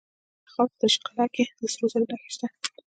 د 0.03 0.03
تخار 0.45 0.67
په 0.71 0.77
دشت 0.81 0.99
قلعه 1.07 1.27
کې 1.33 1.43
د 1.57 1.59
سرو 1.73 1.85
زرو 1.91 2.05
نښې 2.09 2.29
شته. 2.35 2.47